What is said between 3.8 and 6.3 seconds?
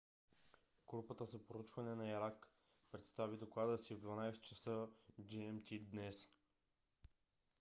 в 12:00 ч. gmt днес